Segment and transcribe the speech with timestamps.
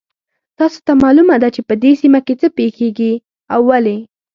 [0.57, 3.13] تاسو ته معلومه ده چې په دې سیمه کې څه پېښیږي
[3.53, 3.97] او ولې